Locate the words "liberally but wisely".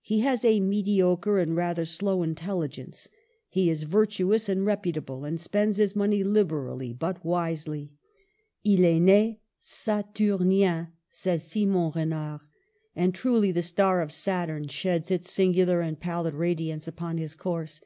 6.24-7.92